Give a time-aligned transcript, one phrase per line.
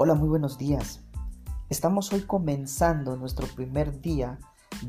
[0.00, 1.00] Hola, muy buenos días.
[1.68, 4.38] Estamos hoy comenzando nuestro primer día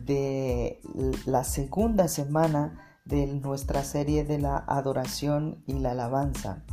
[0.05, 0.79] de
[1.25, 6.63] la segunda semana de nuestra serie de la adoración y la alabanza.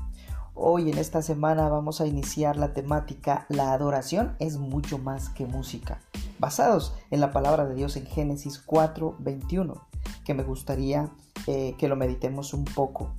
[0.53, 5.47] Hoy en esta semana vamos a iniciar la temática La adoración es mucho más que
[5.47, 6.03] música,
[6.39, 9.81] basados en la palabra de Dios en Génesis 4:21,
[10.27, 11.09] que me gustaría
[11.47, 13.15] eh, que lo meditemos un poco.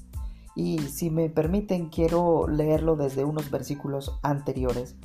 [0.57, 4.95] Y si me permiten, quiero leerlo desde unos versículos anteriores,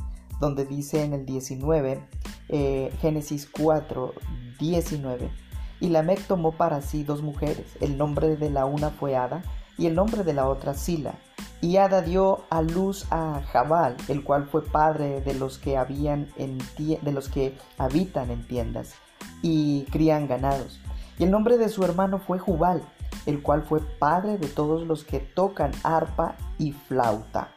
[0.41, 2.09] donde dice en el 19,
[2.49, 4.15] eh, Génesis 4,
[4.59, 5.31] 19,
[5.79, 9.43] y Lamec tomó para sí dos mujeres, el nombre de la una fue Ada
[9.77, 11.17] y el nombre de la otra Sila.
[11.61, 16.29] Y Ada dio a luz a Jabal, el cual fue padre de los que habían
[16.37, 18.95] en de los que habitan en tiendas
[19.43, 20.81] y crían ganados.
[21.19, 22.83] Y el nombre de su hermano fue Jubal,
[23.27, 27.53] el cual fue padre de todos los que tocan arpa y flauta.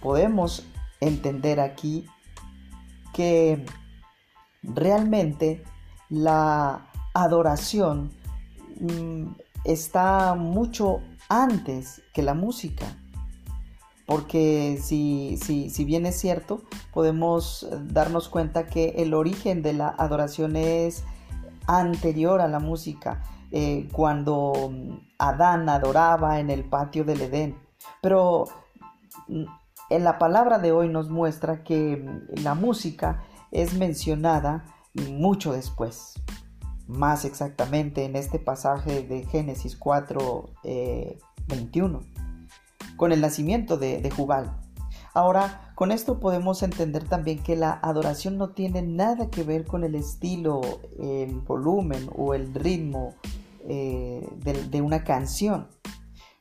[0.00, 0.66] Podemos
[1.00, 2.06] entender aquí
[3.12, 3.64] que
[4.62, 5.62] realmente
[6.08, 8.10] la adoración
[8.80, 9.28] mm,
[9.64, 12.86] está mucho antes que la música.
[14.06, 16.62] Porque si, si, bien es cierto,
[16.92, 21.04] podemos darnos cuenta que el origen de la adoración es
[21.66, 23.22] anterior a la música.
[23.56, 24.72] Eh, cuando
[25.16, 27.56] Adán adoraba en el patio del Edén.
[28.02, 28.46] Pero
[29.28, 29.44] mm,
[29.90, 32.04] en la palabra de hoy nos muestra que
[32.42, 34.64] la música es mencionada
[35.08, 36.14] mucho después.
[36.88, 40.50] Más exactamente en este pasaje de Génesis 4,
[41.46, 42.06] 21, eh,
[42.96, 44.58] con el nacimiento de, de Jubal.
[45.12, 49.84] Ahora, con esto podemos entender también que la adoración no tiene nada que ver con
[49.84, 50.60] el estilo,
[50.98, 53.14] el volumen o el ritmo
[53.68, 55.68] eh, de, una canción.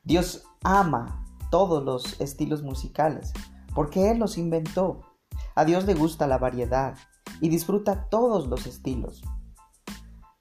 [0.04, 3.32] Dios ama todos los estilos musicales
[3.74, 5.02] porque Él los inventó.
[5.56, 6.96] A Dios le gusta la variedad
[7.40, 9.24] y disfruta todos los estilos.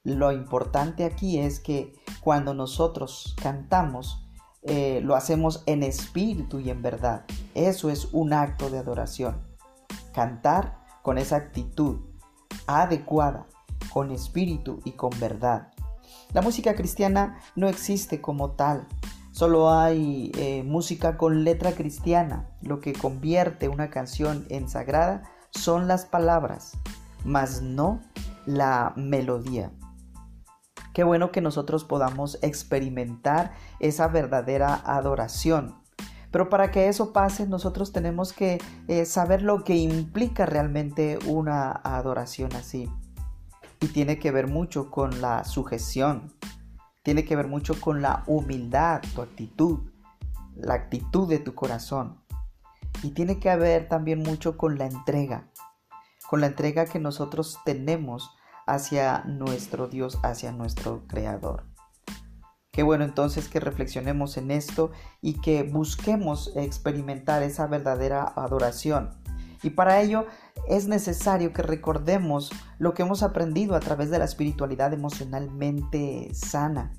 [0.04, 4.26] Lo importante aquí es que cuando nosotros cantamos,
[4.62, 7.24] eh, lo hacemos en espíritu y en verdad.
[7.54, 9.42] Eso es un acto de adoración.
[10.12, 12.00] Cantar con esa actitud
[12.66, 13.46] adecuada,
[13.92, 15.72] con espíritu y con verdad.
[16.32, 18.86] La música cristiana no existe como tal.
[19.32, 22.48] Solo hay eh, música con letra cristiana.
[22.62, 26.72] Lo que convierte una canción en sagrada son las palabras,
[27.24, 28.00] mas no
[28.46, 29.72] la melodía.
[30.94, 35.80] Qué bueno que nosotros podamos experimentar esa verdadera adoración.
[36.30, 38.58] Pero para que eso pase, nosotros tenemos que
[38.88, 42.88] eh, saber lo que implica realmente una adoración así
[43.82, 46.32] y tiene que ver mucho con la sujeción,
[47.02, 49.90] tiene que ver mucho con la humildad, tu actitud,
[50.54, 52.22] la actitud de tu corazón.
[53.02, 55.50] Y tiene que ver también mucho con la entrega,
[56.28, 58.30] con la entrega que nosotros tenemos
[58.66, 61.64] hacia nuestro Dios, hacia nuestro Creador.
[62.70, 69.21] Qué bueno entonces que reflexionemos en esto y que busquemos experimentar esa verdadera adoración.
[69.62, 70.26] Y para ello
[70.68, 76.92] es necesario que recordemos lo que hemos aprendido a través de la espiritualidad emocionalmente sana.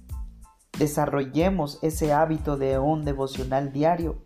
[0.78, 4.24] Desarrollemos ese hábito de un devocional diario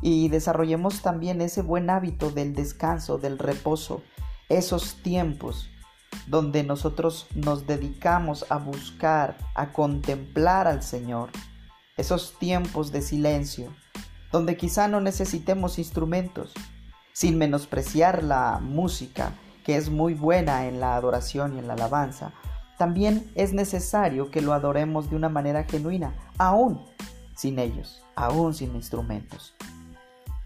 [0.00, 4.02] y desarrollemos también ese buen hábito del descanso, del reposo,
[4.48, 5.68] esos tiempos
[6.26, 11.30] donde nosotros nos dedicamos a buscar, a contemplar al Señor,
[11.96, 13.74] esos tiempos de silencio,
[14.30, 16.54] donde quizá no necesitemos instrumentos,
[17.18, 19.32] sin menospreciar la música,
[19.64, 22.30] que es muy buena en la adoración y en la alabanza,
[22.78, 26.80] también es necesario que lo adoremos de una manera genuina, aún
[27.34, 29.56] sin ellos, aún sin instrumentos.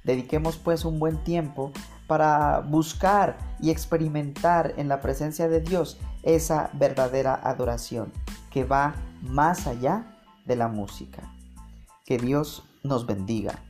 [0.03, 1.73] Dediquemos pues un buen tiempo
[2.07, 8.15] para buscar y experimentar en la presencia de Dios esa verdadera adoración
[8.51, 10.17] que va más allá
[10.47, 11.21] de la música.
[12.07, 13.63] Que Dios nos bendiga.